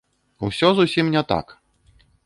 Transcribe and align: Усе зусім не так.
Усе 0.47 0.71
зусім 0.79 1.13
не 1.17 1.23
так. 1.33 1.57